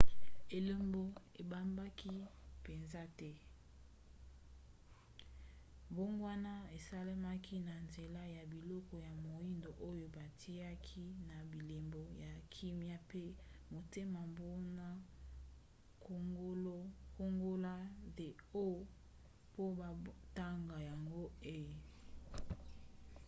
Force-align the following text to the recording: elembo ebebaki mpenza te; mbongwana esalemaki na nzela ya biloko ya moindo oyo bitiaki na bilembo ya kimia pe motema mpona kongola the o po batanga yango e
elembo 0.57 1.03
ebebaki 1.41 2.11
mpenza 2.59 3.03
te; 3.19 3.31
mbongwana 5.91 6.53
esalemaki 6.77 7.55
na 7.67 7.75
nzela 7.85 8.21
ya 8.35 8.43
biloko 8.51 8.93
ya 9.07 9.13
moindo 9.23 9.69
oyo 9.89 10.05
bitiaki 10.15 11.03
na 11.27 11.35
bilembo 11.51 12.01
ya 12.23 12.31
kimia 12.53 12.97
pe 13.09 13.23
motema 13.73 14.21
mpona 14.33 14.85
kongola 17.17 17.73
the 18.17 18.27
o 18.63 18.65
po 19.53 19.63
batanga 19.79 20.75
yango 20.87 21.23
e 21.57 21.57